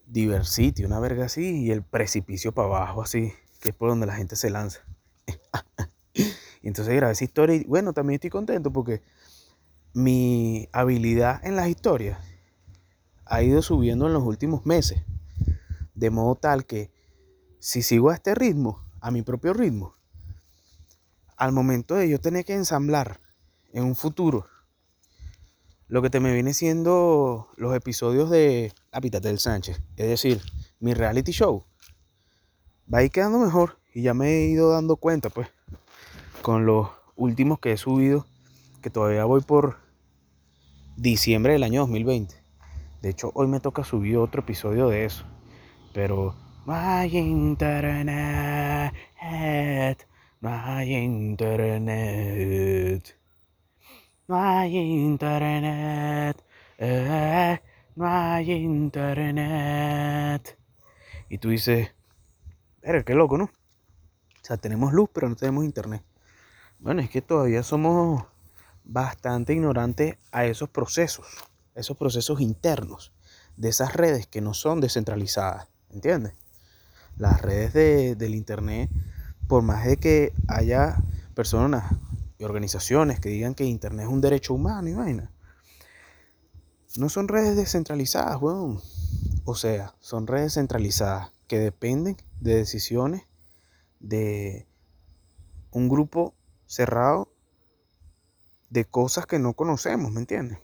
Diversity, 0.08 0.84
una 0.84 0.98
verga 0.98 1.26
así, 1.26 1.62
y 1.62 1.70
el 1.70 1.84
precipicio 1.84 2.50
para 2.50 2.66
abajo 2.66 3.02
así, 3.02 3.32
que 3.60 3.68
es 3.68 3.74
por 3.76 3.88
donde 3.88 4.06
la 4.06 4.16
gente 4.16 4.34
se 4.34 4.50
lanza. 4.50 4.80
entonces 6.62 6.96
grabé 6.96 7.12
esa 7.12 7.22
historia 7.22 7.54
y 7.54 7.62
bueno, 7.62 7.92
también 7.92 8.16
estoy 8.16 8.30
contento 8.30 8.72
porque 8.72 9.02
mi 9.94 10.68
habilidad 10.72 11.44
en 11.46 11.54
las 11.54 11.68
historias 11.68 12.18
ha 13.26 13.44
ido 13.44 13.62
subiendo 13.62 14.08
en 14.08 14.12
los 14.12 14.24
últimos 14.24 14.66
meses. 14.66 15.04
De 15.94 16.10
modo 16.10 16.34
tal 16.34 16.66
que 16.66 16.90
si 17.60 17.82
sigo 17.82 18.10
a 18.10 18.14
este 18.14 18.34
ritmo, 18.34 18.84
a 19.00 19.12
mi 19.12 19.22
propio 19.22 19.52
ritmo, 19.52 19.95
al 21.36 21.52
momento 21.52 21.94
de 21.94 22.08
yo 22.08 22.20
tener 22.20 22.44
que 22.44 22.54
ensamblar 22.54 23.20
en 23.72 23.84
un 23.84 23.94
futuro 23.94 24.46
lo 25.88 26.02
que 26.02 26.10
te 26.10 26.18
me 26.18 26.32
viene 26.32 26.52
siendo 26.52 27.48
los 27.56 27.74
episodios 27.74 28.28
de 28.28 28.72
Hábitate 28.90 29.28
del 29.28 29.38
Sánchez, 29.38 29.80
es 29.96 30.08
decir, 30.08 30.40
mi 30.80 30.94
reality 30.94 31.30
show, 31.30 31.64
va 32.92 32.98
a 32.98 33.02
ir 33.04 33.10
quedando 33.10 33.38
mejor 33.38 33.78
y 33.94 34.02
ya 34.02 34.12
me 34.12 34.28
he 34.30 34.46
ido 34.48 34.70
dando 34.70 34.96
cuenta, 34.96 35.30
pues, 35.30 35.48
con 36.42 36.66
los 36.66 36.88
últimos 37.14 37.60
que 37.60 37.72
he 37.72 37.76
subido, 37.76 38.26
que 38.82 38.90
todavía 38.90 39.24
voy 39.24 39.42
por 39.42 39.76
diciembre 40.96 41.52
del 41.52 41.62
año 41.62 41.82
2020. 41.82 42.34
De 43.02 43.08
hecho, 43.08 43.30
hoy 43.34 43.46
me 43.46 43.60
toca 43.60 43.84
subir 43.84 44.16
otro 44.16 44.42
episodio 44.42 44.88
de 44.88 45.04
eso, 45.04 45.24
pero 45.94 46.34
no 50.40 50.50
hay 50.50 50.92
internet, 50.94 52.26
no 54.28 54.36
hay 54.36 54.76
internet. 54.76 56.42
Eh, 56.78 57.60
no 57.94 58.06
hay 58.06 58.52
internet. 58.52 58.98
Y 61.28 61.38
tú 61.38 61.48
dices, 61.48 61.92
pero 62.80 63.04
qué 63.04 63.14
loco, 63.14 63.38
¿no? 63.38 63.44
O 63.44 63.50
sea, 64.42 64.56
tenemos 64.56 64.92
luz, 64.92 65.08
pero 65.12 65.28
no 65.28 65.36
tenemos 65.36 65.64
internet. 65.64 66.02
Bueno, 66.78 67.00
es 67.00 67.10
que 67.10 67.22
todavía 67.22 67.62
somos 67.62 68.24
bastante 68.84 69.54
ignorantes 69.54 70.16
a 70.30 70.44
esos 70.44 70.68
procesos, 70.68 71.26
esos 71.74 71.96
procesos 71.96 72.40
internos 72.40 73.12
de 73.56 73.70
esas 73.70 73.94
redes 73.94 74.26
que 74.26 74.40
no 74.40 74.54
son 74.54 74.80
descentralizadas, 74.80 75.68
¿entiendes? 75.90 76.34
Las 77.16 77.40
redes 77.40 77.72
de, 77.72 78.14
del 78.14 78.34
internet, 78.34 78.90
por 79.48 79.62
más 79.62 79.84
de 79.84 79.96
que 79.96 80.32
haya 80.48 80.96
personas 81.34 81.92
y 82.38 82.44
organizaciones 82.44 83.20
que 83.20 83.28
digan 83.28 83.54
que 83.54 83.64
Internet 83.64 84.06
es 84.06 84.12
un 84.12 84.20
derecho 84.20 84.54
humano 84.54 84.88
y 84.88 84.94
vaina. 84.94 85.30
No 86.96 87.08
son 87.08 87.28
redes 87.28 87.56
descentralizadas, 87.56 88.40
weón. 88.40 88.80
O 89.44 89.54
sea, 89.54 89.94
son 90.00 90.26
redes 90.26 90.54
centralizadas 90.54 91.30
que 91.46 91.58
dependen 91.58 92.16
de 92.40 92.56
decisiones 92.56 93.22
de 94.00 94.66
un 95.70 95.88
grupo 95.88 96.34
cerrado 96.66 97.32
de 98.70 98.84
cosas 98.84 99.26
que 99.26 99.38
no 99.38 99.54
conocemos, 99.54 100.10
¿me 100.10 100.20
entiendes? 100.20 100.58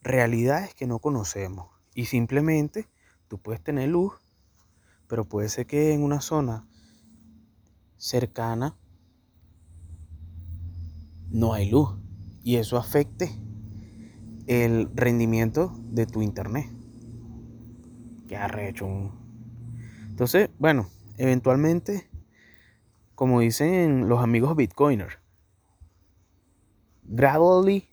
Realidades 0.00 0.74
que 0.74 0.86
no 0.86 0.98
conocemos. 0.98 1.68
Y 1.94 2.06
simplemente 2.06 2.88
tú 3.28 3.38
puedes 3.38 3.62
tener 3.62 3.88
luz, 3.88 4.14
pero 5.12 5.26
puede 5.26 5.50
ser 5.50 5.66
que 5.66 5.92
en 5.92 6.02
una 6.02 6.22
zona 6.22 6.66
cercana 7.98 8.78
no 11.28 11.52
hay 11.52 11.68
luz 11.68 11.98
y 12.42 12.56
eso 12.56 12.78
afecte 12.78 13.30
el 14.46 14.88
rendimiento 14.94 15.78
de 15.90 16.06
tu 16.06 16.22
internet. 16.22 16.64
Qué 18.26 18.38
arrecho. 18.38 19.12
Entonces, 20.08 20.48
bueno, 20.58 20.88
eventualmente, 21.18 22.08
como 23.14 23.40
dicen 23.40 24.08
los 24.08 24.22
amigos 24.22 24.56
Bitcoiners, 24.56 25.18
gradually, 27.02 27.86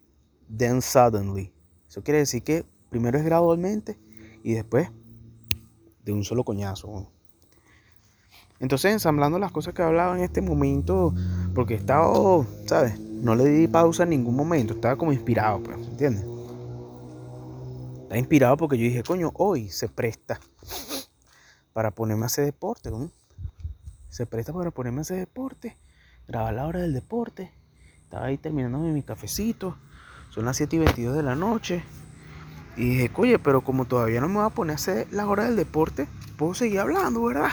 then 0.57 0.81
suddenly. 0.81 1.53
Eso 1.85 2.01
quiere 2.01 2.19
decir 2.19 2.43
que 2.43 2.63
primero 2.89 3.17
es 3.17 3.25
gradualmente 3.25 3.99
y 4.41 4.53
después 4.53 4.89
de 6.11 6.17
un 6.17 6.23
solo 6.23 6.43
coñazo. 6.43 7.07
Entonces, 8.59 8.91
ensamblando 8.91 9.39
las 9.39 9.51
cosas 9.51 9.73
que 9.73 9.81
hablaba 9.81 10.17
en 10.17 10.23
este 10.23 10.41
momento, 10.41 11.13
porque 11.55 11.75
estaba, 11.75 12.13
¿sabes? 12.65 12.99
No 12.99 13.35
le 13.35 13.45
di 13.45 13.67
pausa 13.67 14.03
en 14.03 14.09
ningún 14.09 14.35
momento, 14.35 14.73
estaba 14.73 14.97
como 14.97 15.13
inspirado, 15.13 15.61
pues, 15.63 15.77
¿entiendes? 15.77 16.25
Estaba 18.01 18.17
inspirado 18.17 18.57
porque 18.57 18.77
yo 18.77 18.83
dije, 18.83 19.03
coño, 19.03 19.31
hoy 19.35 19.69
se 19.69 19.87
presta 19.87 20.39
para 21.73 21.91
ponerme 21.91 22.23
a 22.23 22.25
hacer 22.25 22.45
deporte. 22.45 22.91
Se 24.09 24.25
presta 24.25 24.51
para 24.51 24.71
ponerme 24.71 24.99
a 24.99 25.01
hacer 25.01 25.19
deporte, 25.19 25.77
grabar 26.27 26.53
la 26.53 26.65
hora 26.65 26.81
del 26.81 26.93
deporte. 26.93 27.51
Estaba 28.03 28.25
ahí 28.25 28.37
terminándome 28.37 28.91
mi 28.91 29.03
cafecito, 29.03 29.77
son 30.31 30.45
las 30.45 30.57
7 30.57 30.75
y 30.75 30.79
22 30.79 31.15
de 31.15 31.23
la 31.23 31.35
noche. 31.35 31.83
Y 32.79 32.91
dije, 32.91 33.11
oye, 33.17 33.39
pero 33.39 33.59
como 33.59 33.83
todavía 33.83 34.21
no 34.21 34.29
me 34.29 34.35
voy 34.35 34.45
a 34.45 34.51
poner 34.51 34.71
a 34.71 34.75
hacer 34.75 35.11
la 35.11 35.27
hora 35.27 35.43
del 35.43 35.57
deporte, 35.57 36.07
puedo 36.37 36.53
seguir 36.53 36.79
hablando, 36.79 37.21
¿verdad? 37.21 37.49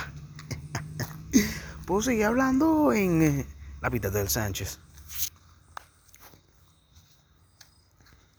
puedo 1.85 2.01
seguir 2.01 2.27
hablando 2.27 2.93
en 2.93 3.23
eh, 3.23 3.47
la 3.81 3.91
pita 3.91 4.09
del 4.09 4.29
Sánchez. 4.29 4.79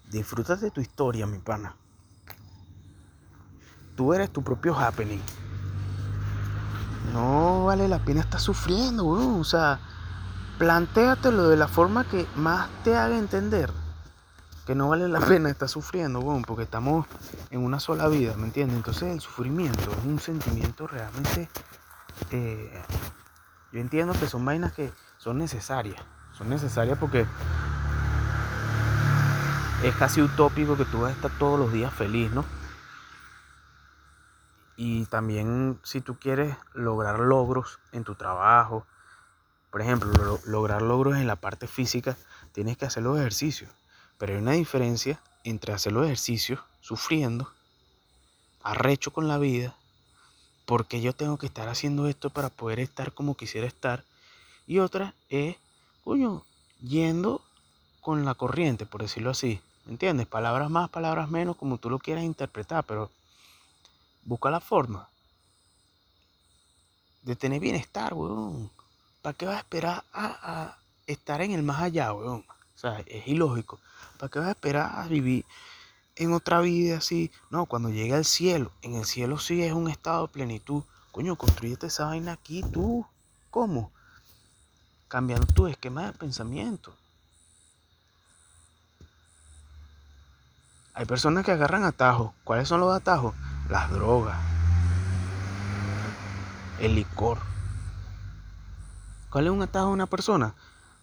Disfruta 0.10 0.56
de 0.56 0.72
tu 0.72 0.80
historia, 0.80 1.28
mi 1.28 1.40
pana. 1.40 1.76
Tú 3.98 4.14
eres 4.14 4.32
tu 4.32 4.42
propio 4.42 4.74
happening. 4.74 5.20
No 7.12 7.66
vale 7.66 7.90
la 7.90 8.00
pena 8.00 8.22
estar 8.22 8.40
sufriendo, 8.40 9.04
weón. 9.04 9.42
O 9.42 9.44
sea, 9.44 9.82
plantéatelo 10.58 11.50
de 11.50 11.58
la 11.58 11.68
forma 11.68 12.06
que 12.08 12.26
más 12.38 12.70
te 12.86 12.96
haga 12.96 13.18
entender 13.18 13.74
que 14.68 14.76
no 14.76 14.90
vale 14.90 15.08
la 15.08 15.22
pena 15.22 15.50
estar 15.50 15.70
sufriendo, 15.70 16.20
weón, 16.20 16.42
porque 16.42 16.64
estamos 16.64 17.08
en 17.52 17.64
una 17.64 17.80
sola 17.80 18.10
vida, 18.10 18.36
¿me 18.36 18.48
entiendes? 18.48 18.76
Entonces 18.76 19.14
el 19.14 19.22
sufrimiento 19.22 19.92
es 19.92 20.06
un 20.06 20.20
sentimiento 20.20 20.86
realmente... 20.88 21.50
Eh, 22.32 22.84
yo 23.72 23.80
entiendo 23.80 24.14
que 24.14 24.28
son 24.28 24.44
vainas 24.44 24.74
que 24.74 24.92
son 25.18 25.38
necesarias. 25.38 26.02
Son 26.34 26.50
necesarias 26.50 26.98
porque 27.00 27.26
es 29.84 29.96
casi 29.96 30.22
utópico 30.22 30.76
que 30.76 30.84
tú 30.84 31.00
vas 31.02 31.12
a 31.12 31.16
estar 31.16 31.32
todos 31.40 31.58
los 31.58 31.72
días 31.72 31.94
feliz, 31.94 32.30
¿no? 32.34 32.44
Y 34.76 35.06
también 35.06 35.80
si 35.84 36.02
tú 36.02 36.20
quieres 36.20 36.58
lograr 36.74 37.20
logros 37.20 37.80
en 37.94 38.04
tu 38.04 38.16
trabajo, 38.16 38.86
por 39.72 39.82
ejemplo, 39.82 40.12
lograr 40.46 40.82
logros 40.82 41.16
en 41.16 41.28
la 41.28 41.38
parte 41.38 41.68
física, 41.68 42.18
tienes 42.52 42.76
que 42.78 42.86
hacer 42.86 43.04
los 43.04 43.18
ejercicios. 43.18 43.72
Pero 44.18 44.34
hay 44.34 44.40
una 44.40 44.54
diferencia 44.54 45.22
entre 45.44 45.74
hacer 45.74 45.94
los 45.94 46.06
ejercicios 46.06 46.60
sufriendo, 46.82 47.52
arrecho 48.62 49.12
con 49.12 49.28
la 49.28 49.38
vida, 49.38 49.76
porque 50.66 51.02
yo 51.02 51.14
tengo 51.14 51.38
que 51.38 51.46
estar 51.46 51.70
haciendo 51.70 52.08
esto 52.08 52.30
para 52.30 52.50
poder 52.50 52.80
estar 52.80 53.14
como 53.14 53.36
quisiera 53.36 53.68
estar, 53.68 54.04
y 54.66 54.80
otra 54.80 55.14
es, 55.30 55.56
coño, 56.04 56.44
yendo 56.82 57.42
con 58.02 58.26
la 58.26 58.36
corriente, 58.36 58.86
por 58.86 59.02
decirlo 59.02 59.30
así. 59.30 59.62
¿Me 59.86 59.94
entiendes? 59.94 60.28
Palabras 60.28 60.70
más, 60.70 60.90
palabras 60.90 61.30
menos, 61.30 61.56
como 61.56 61.78
tú 61.78 61.90
lo 61.90 62.00
quieras 62.00 62.26
interpretar, 62.26 62.84
pero 62.84 63.10
busca 64.24 64.52
la 64.52 64.60
forma 64.60 65.08
de 67.22 67.36
tener 67.36 67.60
bienestar, 67.60 68.14
weón. 68.14 68.70
¿Para 69.22 69.38
qué 69.38 69.46
vas 69.46 69.56
a 69.56 69.60
esperar 69.60 70.04
a, 70.14 70.78
estar 71.06 71.42
en 71.42 71.52
el 71.52 71.64
más 71.64 71.82
allá, 71.82 72.14
weón? 72.14 72.46
O 72.78 72.80
sea, 72.80 73.00
es 73.08 73.28
ilógico. 73.28 73.80
¿Para 74.20 74.30
qué 74.30 74.38
vas 74.38 74.50
a 74.50 74.52
esperar 74.52 75.00
a 75.00 75.08
vivir 75.08 75.46
en 76.16 76.32
otra 76.32 76.62
vida 76.62 77.00
así? 77.00 77.32
No, 77.50 77.66
cuando 77.66 77.90
llegue 77.90 78.14
al 78.14 78.24
cielo, 78.24 78.72
en 78.84 78.94
el 78.94 79.06
cielo 79.06 79.40
sí 79.40 79.64
es 79.64 79.74
un 79.74 79.90
estado 79.90 80.28
de 80.28 80.34
plenitud. 80.34 80.84
Coño, 81.12 81.36
construyete 81.36 81.88
esa 81.88 82.06
vaina 82.06 82.34
aquí 82.34 82.62
tú. 82.62 83.04
¿Cómo? 83.50 83.92
Cambiando 85.08 85.48
tu 85.48 85.66
esquema 85.66 86.06
de 86.06 86.14
pensamiento. 86.14 86.96
Hay 90.94 91.06
personas 91.06 91.44
que 91.46 91.54
agarran 91.54 91.84
atajos. 91.84 92.32
¿Cuáles 92.44 92.68
son 92.68 92.82
los 92.82 92.96
atajos? 92.96 93.34
Las 93.72 93.90
drogas. 93.90 94.38
El 96.80 96.94
licor. 96.94 97.40
¿Cuál 99.32 99.48
es 99.48 99.52
un 99.52 99.64
atajo 99.64 99.88
a 99.88 99.92
una 99.92 100.06
persona? 100.06 100.54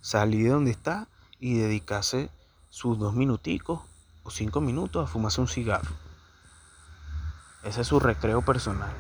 Salir 0.01 0.45
de 0.45 0.51
donde 0.51 0.71
está 0.71 1.09
y 1.45 1.59
dedicarse 1.59 2.31
sus 2.71 2.99
dos 2.99 3.13
minuticos 3.13 3.81
o 4.23 4.31
cinco 4.31 4.63
minutos 4.63 5.05
a 5.05 5.13
fumarse 5.13 5.43
un 5.43 5.47
cigarro. 5.47 5.91
Ese 7.63 7.83
es 7.83 7.87
su 7.87 8.01
recreo 8.01 8.41
personal. 8.41 8.91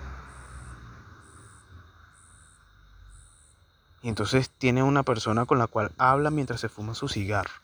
Y 4.02 4.10
entonces 4.10 4.50
tiene 4.50 4.82
una 4.82 5.04
persona 5.04 5.46
con 5.46 5.58
la 5.58 5.68
cual 5.68 5.92
habla 5.96 6.30
mientras 6.30 6.60
se 6.60 6.68
fuma 6.68 6.94
su 6.94 7.08
cigarro. 7.08 7.63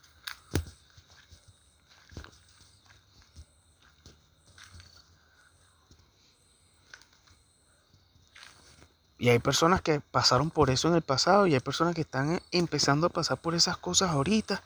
Y 9.20 9.28
hay 9.28 9.38
personas 9.38 9.82
que 9.82 10.00
pasaron 10.00 10.48
por 10.48 10.70
eso 10.70 10.88
en 10.88 10.94
el 10.94 11.02
pasado 11.02 11.46
y 11.46 11.52
hay 11.52 11.60
personas 11.60 11.94
que 11.94 12.00
están 12.00 12.40
empezando 12.52 13.06
a 13.06 13.10
pasar 13.10 13.36
por 13.38 13.54
esas 13.54 13.76
cosas 13.76 14.08
ahorita. 14.12 14.62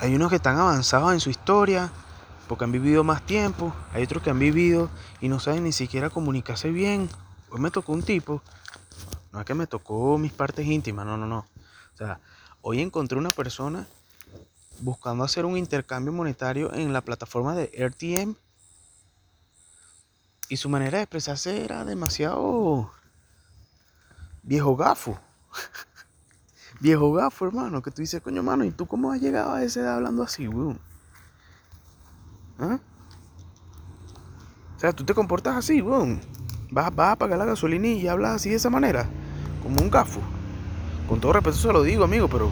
Hay 0.00 0.14
unos 0.14 0.28
que 0.28 0.36
están 0.36 0.58
avanzados 0.58 1.10
en 1.14 1.20
su 1.20 1.30
historia 1.30 1.90
porque 2.48 2.64
han 2.64 2.72
vivido 2.72 3.02
más 3.02 3.24
tiempo. 3.24 3.74
Hay 3.94 4.02
otros 4.02 4.22
que 4.22 4.28
han 4.28 4.38
vivido 4.38 4.90
y 5.22 5.30
no 5.30 5.40
saben 5.40 5.64
ni 5.64 5.72
siquiera 5.72 6.10
comunicarse 6.10 6.70
bien. 6.70 7.08
Hoy 7.50 7.60
me 7.60 7.70
tocó 7.70 7.92
un 7.92 8.02
tipo. 8.02 8.42
No 9.32 9.40
es 9.40 9.46
que 9.46 9.54
me 9.54 9.66
tocó 9.66 10.18
mis 10.18 10.32
partes 10.32 10.66
íntimas, 10.66 11.06
no, 11.06 11.16
no, 11.16 11.26
no. 11.26 11.46
O 11.94 11.96
sea, 11.96 12.20
hoy 12.60 12.82
encontré 12.82 13.16
una 13.16 13.30
persona 13.30 13.86
buscando 14.80 15.24
hacer 15.24 15.46
un 15.46 15.56
intercambio 15.56 16.12
monetario 16.12 16.74
en 16.74 16.92
la 16.92 17.00
plataforma 17.00 17.54
de 17.54 17.70
RTM 17.74 18.36
y 20.52 20.58
su 20.58 20.68
manera 20.68 20.98
de 20.98 21.04
expresarse 21.04 21.64
era 21.64 21.82
demasiado 21.82 22.92
viejo 24.42 24.76
gafo. 24.76 25.18
viejo 26.80 27.10
gafo, 27.10 27.46
hermano. 27.46 27.80
Que 27.80 27.90
tú 27.90 28.02
dices, 28.02 28.20
coño, 28.20 28.40
hermano, 28.40 28.62
¿y 28.66 28.70
tú 28.70 28.86
cómo 28.86 29.10
has 29.10 29.18
llegado 29.22 29.54
a 29.54 29.64
esa 29.64 29.80
edad 29.80 29.94
hablando 29.94 30.22
así, 30.22 30.46
weón? 30.46 30.78
¿Ah? 32.58 32.78
O 34.76 34.78
sea, 34.78 34.92
tú 34.92 35.04
te 35.04 35.14
comportas 35.14 35.56
así, 35.56 35.80
weón. 35.80 36.20
Vas, 36.70 36.94
vas 36.94 37.12
a 37.12 37.16
pagar 37.16 37.38
la 37.38 37.46
gasolina 37.46 37.86
y 37.86 38.06
hablas 38.06 38.32
así 38.32 38.50
de 38.50 38.56
esa 38.56 38.68
manera. 38.68 39.08
Como 39.62 39.80
un 39.80 39.90
gafo. 39.90 40.20
Con 41.08 41.18
todo 41.18 41.32
respeto 41.32 41.56
se 41.56 41.72
lo 41.72 41.82
digo, 41.82 42.04
amigo, 42.04 42.28
pero, 42.28 42.50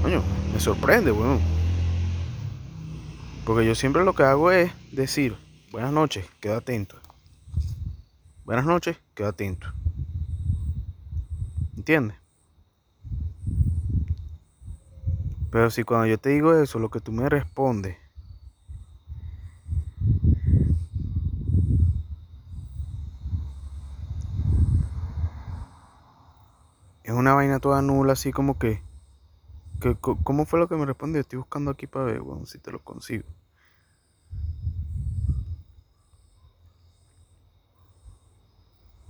coño, 0.00 0.22
me 0.54 0.58
sorprende, 0.58 1.12
weón. 1.12 1.40
Porque 3.44 3.66
yo 3.66 3.74
siempre 3.74 4.06
lo 4.06 4.14
que 4.14 4.22
hago 4.22 4.50
es 4.52 4.72
decir, 4.90 5.36
buenas 5.70 5.92
noches, 5.92 6.24
queda 6.40 6.56
atento. 6.56 6.96
Buenas 8.46 8.64
noches, 8.64 8.96
queda 9.16 9.30
atento. 9.30 9.66
¿Entiendes? 11.76 12.16
Pero 15.50 15.68
si 15.70 15.82
cuando 15.82 16.06
yo 16.06 16.16
te 16.16 16.28
digo 16.28 16.54
eso, 16.54 16.78
lo 16.78 16.88
que 16.88 17.00
tú 17.00 17.10
me 17.10 17.28
respondes 17.28 17.96
es 27.02 27.12
una 27.12 27.34
vaina 27.34 27.58
toda 27.58 27.82
nula, 27.82 28.12
así 28.12 28.30
como 28.30 28.60
que, 28.60 28.80
que 29.80 29.96
¿cómo 29.96 30.46
fue 30.46 30.60
lo 30.60 30.68
que 30.68 30.76
me 30.76 30.86
respondió? 30.86 31.20
Estoy 31.20 31.40
buscando 31.40 31.72
aquí 31.72 31.88
para 31.88 32.04
ver, 32.04 32.20
bueno, 32.20 32.46
si 32.46 32.60
te 32.60 32.70
lo 32.70 32.78
consigo. 32.78 33.24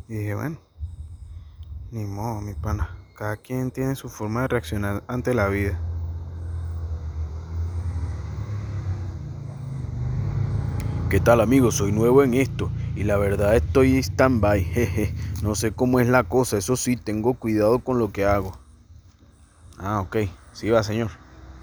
Y 0.09 0.15
dije, 0.15 0.35
bueno, 0.37 0.59
ni 1.91 2.05
modo, 2.05 2.41
mi 2.41 2.55
pana. 2.55 2.91
Cada 3.17 3.37
quien 3.37 3.71
tiene 3.71 3.97
su 3.97 4.09
forma 4.09 4.43
de 4.43 4.49
reaccionar 4.49 5.03
ante 5.09 5.35
la 5.35 5.49
vida. 5.49 5.81
¿Qué 11.11 11.19
tal 11.19 11.41
amigos? 11.41 11.77
Soy 11.77 11.93
nuevo 11.93 12.23
en 12.23 12.35
esto 12.35 12.71
y 12.95 13.05
la 13.05 13.17
verdad 13.17 13.57
estoy 13.57 13.99
stand-by, 13.99 14.63
jeje. 14.63 15.15
No 15.43 15.55
sé 15.55 15.73
cómo 15.73 15.99
es 15.99 16.09
la 16.09 16.25
cosa, 16.25 16.59
eso 16.59 16.77
sí, 16.77 16.97
tengo 16.97 17.35
cuidado 17.35 17.81
con 17.81 17.99
lo 17.99 18.13
que 18.13 18.27
hago. 18.27 18.53
Ah, 19.79 20.01
ok, 20.01 20.17
sí 20.53 20.69
va 20.71 20.83
señor. 20.83 21.11